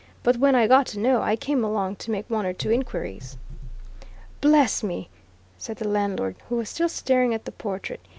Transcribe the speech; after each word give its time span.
But 0.23 0.37
when 0.37 0.55
I 0.55 0.65
got 0.65 0.87
to 0.87 0.99
know, 0.99 1.21
I 1.21 1.35
came 1.35 1.63
along 1.63 1.97
to 1.97 2.09
make 2.09 2.27
one 2.27 2.43
or 2.43 2.53
two 2.53 2.71
inquiries." 2.71 3.37
"Bless 4.41 4.81
me!" 4.81 5.09
said 5.59 5.77
the 5.77 5.87
landlord, 5.87 6.37
who 6.49 6.55
was 6.55 6.69
still 6.71 6.89
staring 6.89 7.35
at 7.35 7.45
the 7.45 7.51
portrait. 7.51 8.01